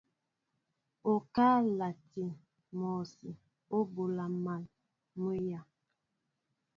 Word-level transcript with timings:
Okáá 1.11 1.55
nlatin 1.67 2.29
mɔsí 2.79 3.29
o 3.75 3.77
ɓola 3.93 4.25
mal 4.43 4.63
mwenya. 5.19 5.59